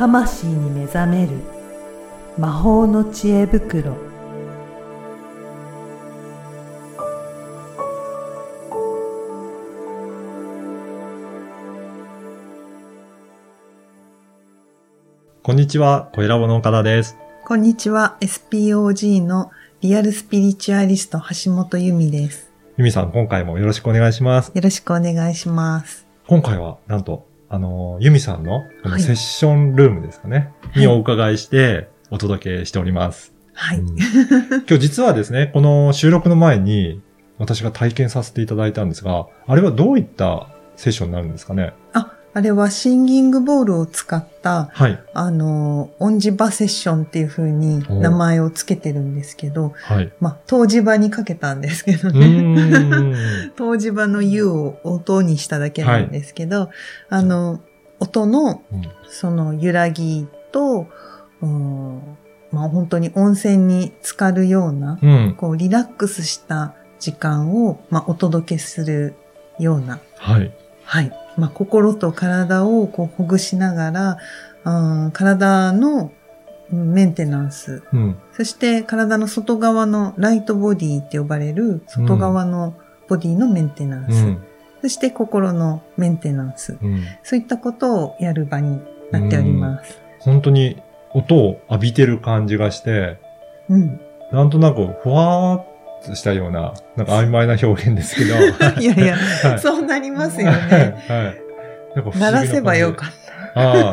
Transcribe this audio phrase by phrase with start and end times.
[0.00, 1.32] 魂に目覚める
[2.38, 3.98] 魔法の知恵袋
[15.42, 17.18] こんにちは、小ラボの岡田です。
[17.44, 19.50] こんにちは、SPOG の
[19.82, 22.50] リアルスピリチュアリスト橋本由美です。
[22.78, 24.50] ゆみさん、今回もよろしくお願いします。
[24.54, 26.06] よろしくお願いします。
[26.26, 29.02] 今回は、なんと、あの、ゆみさんのこのはい。
[29.02, 30.78] セッションルームですかね、い。
[30.78, 33.34] にお伺いして、お届けしております。
[33.54, 33.78] はい。
[33.78, 33.96] うん。
[33.98, 37.02] 今日実はですね、この収録の前に、
[37.38, 41.72] 私が体験させていただいたんですが、あれはどういったセッションになるんですかね？
[41.92, 45.02] あ、あれはシンギングボールを使った、はい。
[45.14, 50.12] あの、音磁場セッションっていう風にお名前をつけてるんですけど、はい。
[50.20, 52.18] まあ、東磁場にかけたんですけどうね。
[52.20, 53.14] ーん。
[53.58, 56.70] 東磁場の U を音にしただけなんですけど、
[57.08, 57.60] あの、
[57.98, 60.86] 音のうんその揺らぎと、
[61.42, 62.00] うん
[62.52, 65.34] まあ本当に温泉に浸かるような、うん。
[65.36, 69.14] こうリラックスした時間を、まあ、お届けする
[69.58, 70.52] ような、はい。
[70.84, 71.12] はい。
[71.36, 74.18] まあ、心と体をこうほぐしながら、
[74.64, 76.12] あー体の
[76.72, 78.16] うんメンテナンス、うん。
[78.32, 82.74] そして体の外側のライトボディって呼ばれる外側の
[83.08, 84.44] ボディのメンテナンス、うん。
[84.82, 87.02] そして心のメンテナンス、うん。
[87.24, 89.98] そういったことをやる場になっております。
[90.20, 90.80] 本当に
[91.12, 93.18] 音を浴びてる感じがして、
[93.68, 94.00] うん。
[94.30, 95.69] なんとなくふわーっと
[96.14, 98.34] したような、なんか曖昧な表現ですけど。
[98.80, 100.58] いやいや、はいそうなりますよはい。
[100.70, 101.04] ね。
[101.08, 101.50] はい。
[101.96, 103.10] なんか不思議鳴らせばよっかっ
[103.54, 103.60] た。
[103.60, 103.92] ああ。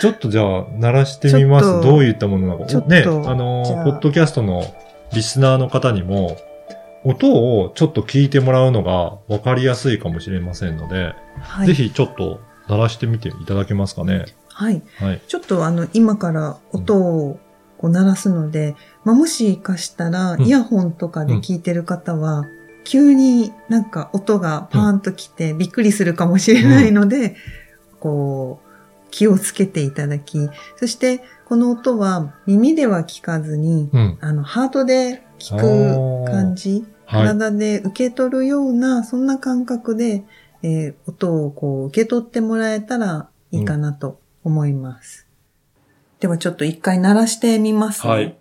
[0.00, 1.66] ちょっとじゃあ、鳴らしてみます。
[1.82, 2.80] どういったものなのか。
[2.86, 4.64] ね、あのじゃあポッドキャストの
[5.12, 6.36] リスナーの方にも、
[7.04, 11.42] 音をちょっと聞いてもらうのが分かりやすいかもしれませんので、た。
[11.42, 11.66] はい。
[11.66, 14.26] ぜひちょっと鳴らしてみていただけますかね。
[14.48, 14.82] はい。
[14.98, 15.20] はい。
[15.26, 17.38] ちょっとあの、今から音を
[17.82, 22.44] こう鳴らすので、まあ、もしかしたら、うんイヤホンとかで聞いてる方は、
[22.84, 27.34] 急になんか音がパーンと来てびっくりするかもしれないので、
[27.98, 34.18] こう、気をつけていただき、そしてこの音は耳では聞かずに、うん。
[34.20, 37.26] あの、ハートで聞く感じ、はい。
[37.26, 40.24] 体で受け取るような、そんな感覚で、
[40.62, 45.26] えー音をこう受け取ってもらえたらいいかなと思います。
[46.22, 48.12] ではちょっと一回鳴らしてみます、ね。
[48.12, 48.36] はい。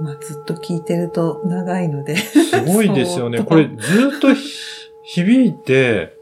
[0.00, 2.16] まあ、ずっと聞いてると長いので。
[2.16, 3.38] すごいですよね。
[3.46, 4.77] これずっとひ
[5.08, 6.18] 響いて、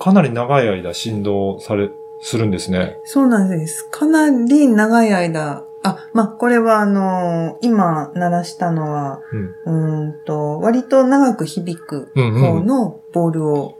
[0.00, 1.90] かなり長い間振動され、
[2.22, 2.96] するんですね。
[3.04, 3.88] そうなんです。
[3.88, 9.20] かなり長い間、あ、まあ、これはあのー今鳴らしたのは、
[9.66, 10.08] うん。
[10.08, 12.66] うーんと、割と長く響くうん方うん。
[12.66, 13.78] のボールを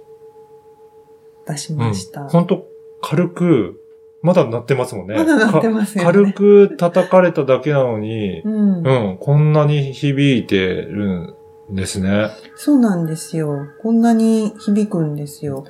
[1.49, 2.29] 出しました。
[2.29, 2.69] ほんと
[3.03, 3.81] 軽く、
[4.23, 5.17] まだ鳴ってますもんね。
[5.17, 6.07] まだ鳴ってますよね。
[6.07, 8.87] か軽く叩かれただけなのに、うん。
[8.87, 11.35] うん、こんなに響いてるん
[11.71, 12.31] ですね。
[12.57, 13.67] そうなんですよ。
[13.83, 15.67] こんなに響くんですよ。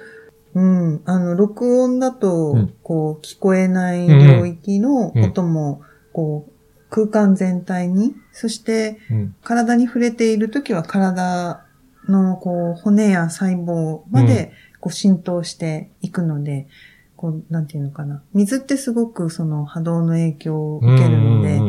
[0.55, 1.03] うん。
[1.05, 6.53] あの、録音だと、うんこう、聞こえない領域のうん音も、こう、
[6.91, 9.37] 空間全体に、そして、うん。
[9.43, 11.65] 体に触れているときは体
[12.09, 16.69] の、こう、骨や細胞まで、こう、浸透していくので、
[17.17, 18.23] こう、なんていうのかな。
[18.33, 21.61] 水ってすごくその波動の影響を受けるので、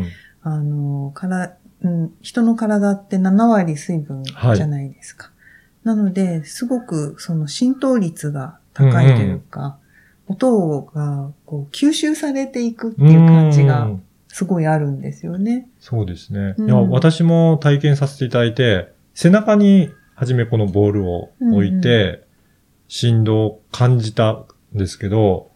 [0.41, 5.31] あの、から、うん、人の体って7割水分じゃないですか。
[5.84, 9.78] なので、すごくその浸透率が高いというか、
[10.28, 14.03] 音がこう吸収されていくっていう感じがうん。
[14.35, 15.70] すごいあるんですよね。
[15.79, 16.55] そうですね。
[16.58, 16.66] うん。
[16.66, 22.28] いや、私も体験させていただいて、背中にはじめこのボールを置いて、
[22.90, 25.52] 振動を感じたんですけど、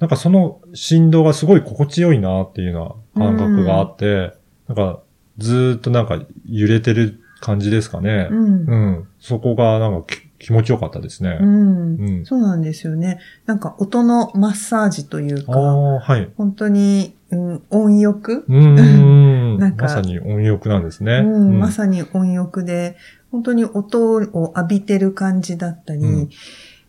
[0.00, 4.32] なんかその振動がすごい心地よいなっていうような感覚があって、
[4.66, 5.00] なんか
[5.38, 8.28] ずーっとなんか揺れてる感じですかね。
[8.30, 8.34] う。
[8.34, 9.08] うんん。
[9.20, 11.38] そこがなんかき気持ちよかったですね。
[11.40, 11.96] うん。
[11.96, 13.18] うんそうなんですよね。
[13.46, 16.30] なんか音のマッサージというあか、あ、はい。
[16.36, 18.44] 本当に、うん、音浴？
[18.48, 19.58] うーん。
[19.58, 21.22] なんかまさに音欲なんですね。
[21.24, 22.96] うん、まさに音浴で、
[23.30, 24.20] 本当に音を
[24.56, 26.28] 浴びてる感じだったり、うん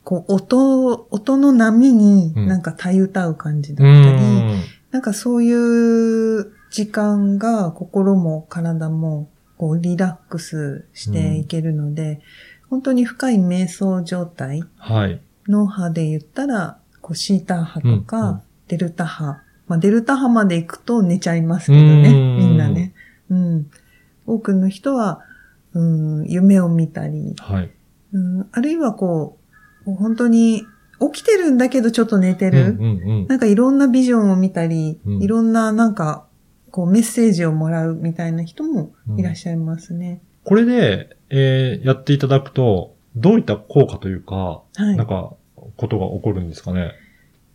[0.04, 4.62] こう、音、音の波にうんなんかたゆたう感じうだったり、ん。
[4.92, 12.20] なんかそういう時間が心も体もこうリラックスしていけるので、
[12.70, 15.22] 本当に深い瞑想状態、はい。
[15.48, 19.44] 脳波で言ったら、こうシータ波とか、うんうんデルタ波。
[19.68, 22.96] まあ、デルタ波まで行くと寝ちゃいますけどね、うんみんなね。
[23.30, 23.68] うん。
[24.26, 25.22] 多くの人は、
[25.74, 27.72] うん、夢を見たり、はい。
[28.12, 29.38] うん、あるいはこ
[29.86, 30.64] う、本当に
[31.14, 32.70] 起きてるんだけどちょっと寝てる。
[32.70, 33.28] うんうんうん。
[33.28, 36.26] なんかいろんなビジョンを見たり、うんいろんななんか、
[36.72, 40.22] こうメッセージをもらうみたいな人もいらっしゃいますね。
[40.44, 45.34] これで、えーやっていただくと、どういった効果というか、はいなんか、
[45.78, 46.92] ことが起こるんですかね？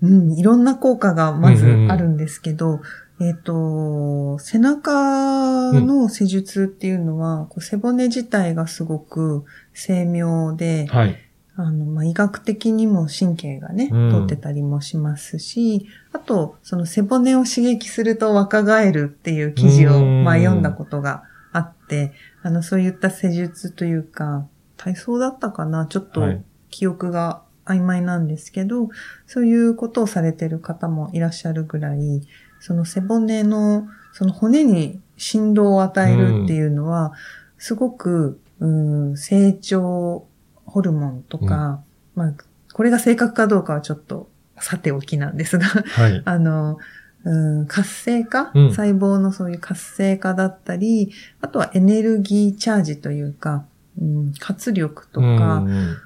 [0.02, 2.80] うん、いろんな効果がまずうんうんうんあるんですけど、
[3.20, 11.16] えっ、と、背中の施術っていうのは、こう背骨自体がすごく精妙で、はい。
[11.60, 14.10] あの、まあ、医学的にも神経がね、うん。
[14.28, 20.24] 通ってたりもしますし、あと、その背骨を刺激すると若返るっていう記事を、うん。
[20.24, 22.12] まあ、読んだことがあって、
[22.42, 24.46] あの、そういった施術というか、
[24.76, 25.86] 体操だったかな？
[25.86, 26.42] ちょっとはい。
[26.70, 28.88] 記憶が曖昧なんですけど、
[29.26, 32.22] そういうことをされてる方もいらっしゃるぐらい、
[32.60, 37.12] その背骨の、その骨に振動を与えるっていうのは、
[37.58, 40.26] すごく、うん、成長
[40.70, 41.82] ホルモンとか、
[42.14, 42.34] まあ、
[42.72, 46.22] これが正確かどうかはちょっとさておきなんですが、はい。
[46.25, 46.78] あの、
[47.25, 48.70] うん、活性化、うん。
[48.70, 53.64] 細胞のそういう活性化だったり、あとはエネルギーチャージというか、
[54.00, 55.96] うん、活力とか、うんうん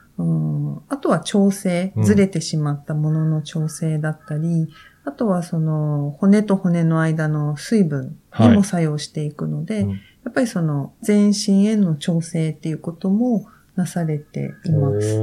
[0.89, 2.05] あとは調整う、ん。
[2.05, 4.69] ずれてしまったものの調整だったり、
[5.05, 9.91] あとはその骨と骨の間の水分にも作用していくので、うん。
[9.91, 9.97] や
[10.31, 13.47] っぱりその全身への調整っていうことも
[13.77, 15.17] なされています。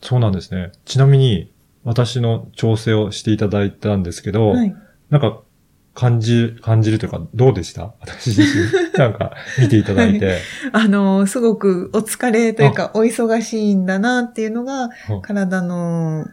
[0.00, 0.72] そうなんですね。
[0.84, 1.52] ちなみに、
[1.84, 4.74] 私の調整をしていただいたんですけど、はい。
[5.08, 5.40] なんか、
[5.94, 7.94] 感じ、感じるというか、どうでした？
[8.00, 8.70] 私自身。
[8.98, 10.38] なんか、見ていただいて。
[10.72, 16.26] あの、すごくお疲れというか、お忙しいんだなっていうのが、うん体の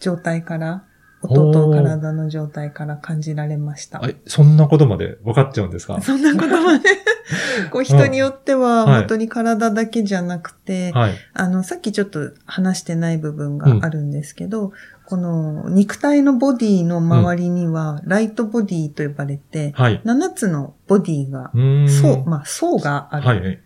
[0.00, 0.84] 状態から、
[1.22, 4.04] 音と体の状態から感じられました。
[4.04, 5.98] あそんなことまで分かっちゃうんですか？
[6.02, 6.88] そんなことまで。
[7.70, 11.14] こう人によっては、はい本当に体だけじゃなくて、はい。
[11.32, 14.72] あの、さっきちょっと話してない部分があるんですけど、
[15.06, 20.00] この肉体のボディの周りには、ライトボディと呼ばれて、はい。
[20.04, 21.50] 7つのボディが。
[21.88, 23.26] 層、まあ層がある。
[23.26, 23.60] はい。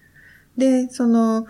[0.56, 1.46] で、その、うん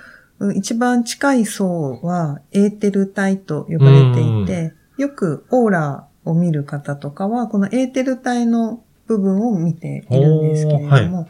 [0.55, 11.27] 一番近い層はエーテル体と呼ばれていて、よくオーラを見る方とかは、このエーテル体の部分を見ているんですけれども、お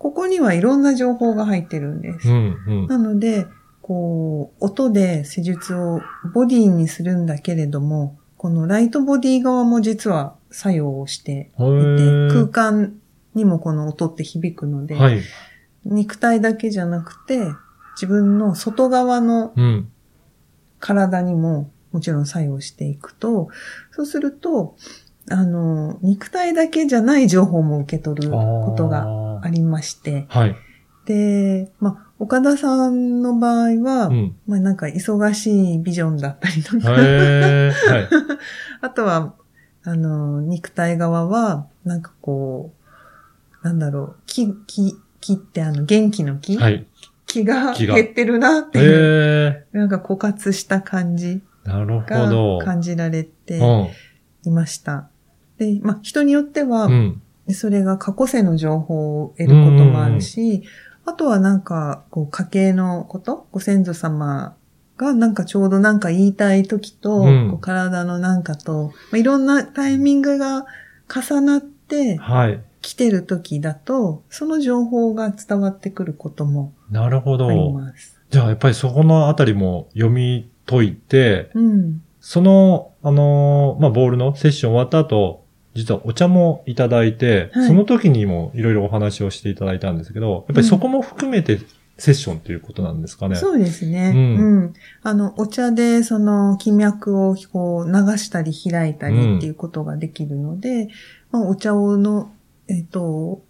[0.00, 2.30] ここにはいろんな情報が入ってるんです。
[2.30, 2.86] うん、うん。
[2.86, 3.46] なので、
[3.82, 6.00] こう、音で施術を
[6.32, 12.94] ボディにするんだけれども、このライトボディ側も実は作用をしてへいて、ー空間
[13.34, 15.20] にもこの音って響くので、はい。
[15.84, 17.38] 肉体だけじゃなくて、
[17.96, 19.92] 自分の外側のうん。
[20.78, 23.48] 体にももちろん作用していくと、
[23.90, 24.76] そうすると、
[25.30, 30.56] あの、肉体だけじゃない情報も受け取ることががありまして、はい。
[31.06, 34.36] で、まあ、岡田さんの場合は、うん。
[34.46, 38.08] まあなんか忙しいビジョンだったりとか、はい。
[38.82, 39.34] あとは、
[39.84, 42.72] あの、肉体側は、なんかこ
[43.62, 46.86] う、なんだろう、木、木、木ってあの、元気の木、はい。
[47.26, 52.58] 気が減ってるなっていう、へなんか枯渇した感じーなるほがど。
[52.58, 53.88] 感じられてうん。
[54.44, 55.09] いました。
[55.60, 57.22] で、まあ人によっては、うん。
[57.52, 60.62] それが過去世の情報を得ることもあるし、
[61.04, 64.54] あとはなんか、こう家系のこと、ご先祖様
[64.96, 70.64] がなんかちょうどなんか言いたい時と、うんこう体のなんかと、まあ、いろんなタイミングが
[71.12, 72.60] 重なってはい。
[72.82, 77.72] 来てる時だと、その情報が伝わってくることもなるほありど。
[77.72, 78.18] ます。
[78.30, 82.02] じゃあ、やっぱりそこのあたりも読み解いて、うん。
[82.20, 91.60] その、あのーまあ、ボールのセッション終わった後、実はお茶もいただいて、はいその時にもいろいろお話をしていただいたんですけど、やっぱりそこも含めて
[91.98, 93.36] セッションということなんですかね。
[93.36, 94.12] そうですね。
[94.14, 94.74] ううんん。
[95.02, 100.88] あの、お茶でその気脈をこう流したり開いたりっていうことができるので、
[101.30, 102.32] まあ、お茶をの、
[102.68, 103.42] えっ、と、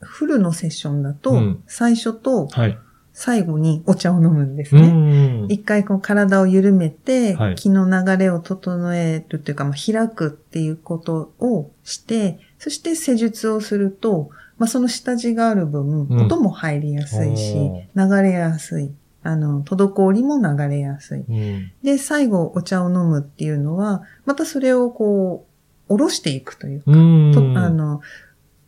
[0.00, 2.78] フルのセッションだとうん、最初とはい。
[3.24, 4.90] 最後にお茶を飲むんですうね。
[4.90, 5.46] ん。
[5.48, 18.90] 一回こう体を緩めてはい、気の流れを整えるというか、まあ、開くっていうことをして、そして施術をすると、まあ、その下地がある分、うん音も入りやすいし、お流れやすい。
[19.22, 21.20] あの、滞りも流れやすい。
[21.20, 21.70] うん。
[21.84, 25.46] で、最後お茶を飲むっていうのは、またそれをこ
[25.88, 28.00] う、下ろしていくというか、うあの、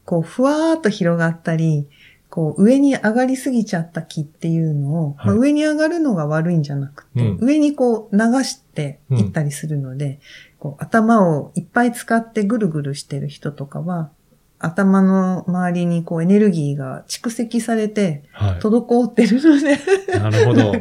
[0.05, 1.89] こう、ふわーっと広がったり、
[2.35, 10.19] こう、上に上がりすぎちゃった気っていうのを、はいまあ、上に上がるのが悪いんじゃなくて、うん上にこう流していったりするので、
[10.59, 14.11] こう頭をいっぱい使ってぐるぐるしてる人とかは、
[14.59, 20.19] 頭の周りにこうエネルギーが蓄積されては滞ってるので、い。
[20.19, 20.73] なるほど。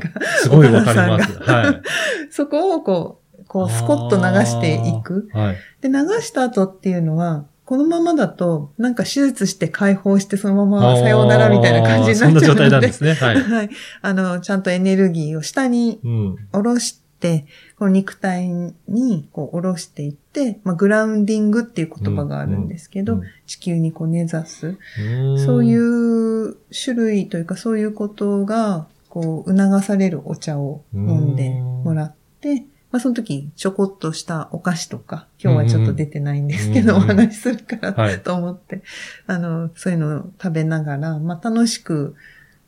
[0.41, 1.37] すごいわかります。
[1.37, 1.81] はい。
[2.33, 5.29] そこをこう、こうスコッと流していく。
[5.31, 5.57] はい。
[5.81, 12.45] で、流した後っていうのは、このままだと、なんか手術して解放してそのままさようならみたいな感じになっちゃうので。
[12.45, 13.13] そんな状態なんですね。
[13.13, 13.35] はい。
[13.41, 13.69] はい。
[14.01, 16.35] あの、ちゃんとエネルギーを下にうん。
[16.51, 17.45] 下ろして、
[17.77, 18.47] この肉体
[18.87, 24.77] にこう下ろしていって、まあ、グラウンディングっていう言葉があるんですけど、うん地球にこう根ざす。
[24.99, 38.83] うんそういう種類というかそういうことが、こう、促されるお茶を飲んでもらって、まあその時ちょこっとしたお菓子とか、今日はちょっと出てないんですけど、うんうんお話しするからはいと思って、
[39.25, 42.15] あの、そういうのを食べながら、まあ楽しく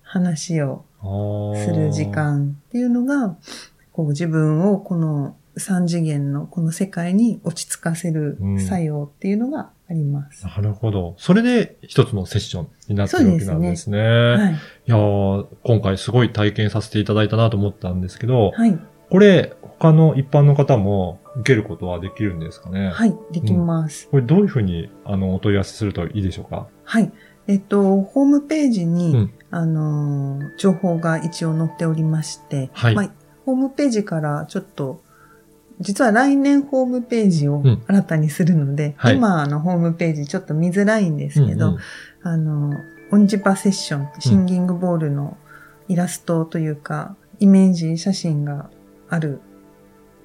[0.01, 0.84] 話を
[1.55, 2.08] する時。
[2.08, 3.38] 間っていうのが、
[3.91, 10.44] こう自分をこの三次元のこの世界に落ち着かせる作用っていうのがあります。
[10.44, 11.13] なるほど。
[11.20, 14.00] それで一つのセッションになってるわけなんですね。
[14.00, 14.53] はい。
[14.53, 14.55] い
[14.88, 18.79] やー今回すごい体験させていただいたなと思ったんですけど、はい。
[19.16, 22.90] これ、他の一般の方も受けることはできるんですかね？
[22.90, 23.16] はい。
[23.32, 24.10] できます。
[24.10, 26.68] これどういうふうに、あの、お問い合わせするといいでしょうか？
[26.84, 27.14] はい。
[27.48, 29.34] えっと、ホームページに、うん。
[29.52, 32.96] あのー、情報が一応載っておりまして、はい。
[32.96, 33.12] まあ、
[33.46, 35.02] ホームページからちょっと、
[35.80, 37.84] 実は来年ホームページをうん。
[37.88, 39.16] 新たにするので、はい。
[39.16, 41.80] 今のホームページちょっと見づらいんですけど、うんうん
[42.22, 42.74] あの、
[43.14, 45.38] オンジパセッション、シンギングボールの
[45.88, 48.70] イラストというか、イメージ写真が
[49.10, 49.42] ある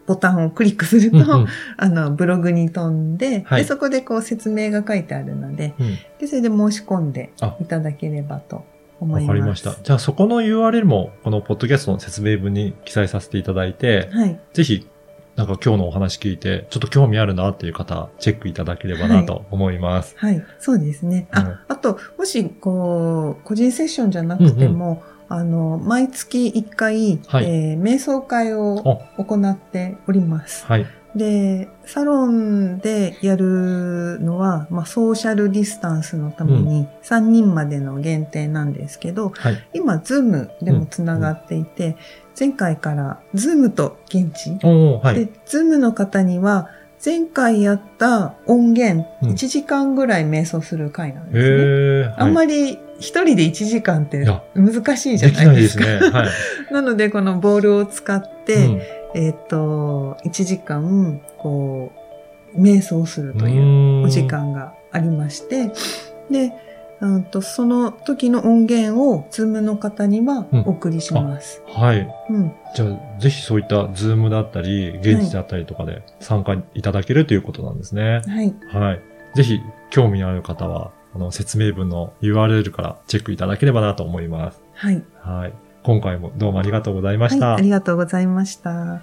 [0.07, 1.47] ボタンをクリックすると、うんうん
[1.77, 8.65] あの、ブログに飛んで、はいで、そこでこう説明が書いてあるので、うんで、それで申し込んであいただければと
[9.01, 9.29] 思います。
[9.29, 9.77] わかりました。
[9.83, 14.41] じゃあそこの URL も、このポッドキャストの説明文に記載させていただいて、はい。
[14.53, 14.89] ぜひ、
[15.37, 20.15] なんか今日のお話聞いて、ちょっと興味あるなっていう方、チェックいただければなと思います。
[20.19, 20.45] はい。
[20.59, 21.29] そうですね。
[21.31, 30.67] あ、うんあと、もし、こう、個人セッションじゃなくても、あの、毎月1回、はいえー瞑想会を行っております。
[30.67, 30.87] はい。
[31.15, 39.59] で、サロンでやるのは、まあ、ソーシャルディスタンスのために3人までの限定なんですけど、はい。
[39.73, 41.97] 今、ズームでもつながっていて、
[42.39, 45.15] 前回からズームと現地、はい。
[45.15, 46.69] で、ズームの方には、
[47.05, 52.15] 前回やった音源、うん1時間ぐらい瞑想する回なんへですね。
[52.19, 52.23] ー。
[52.23, 55.47] あんまりり一人で1時間って難しいじゃなでか。
[55.47, 55.99] ないいですすね。
[56.11, 56.28] はい。
[56.73, 58.80] なので、このボールを使って、うん
[59.12, 61.90] えっ、と、1時間、こ
[62.54, 63.59] う、瞑想するとい
[64.02, 65.73] うお時間がありまして、
[66.30, 66.52] で、
[67.00, 71.62] うんとその時の音源を、ズームの方にはうんお送りします。
[71.66, 72.09] はい。
[72.28, 72.52] うん。
[72.75, 78.21] じゃあ、ぜひそういったズームだったり、現地だったりとかで参加いただけるということなんですね。
[78.26, 78.54] はい。
[78.69, 79.00] はい。
[79.35, 84.62] ぜひ、興味のある方は、あの、説明文の URL からチェックいただければなと思います。
[84.75, 85.02] はい。
[85.23, 85.52] はい。
[85.83, 87.50] 今回もどうもありがとうございました。
[87.50, 87.59] はい。
[87.59, 89.02] ありがとうございました。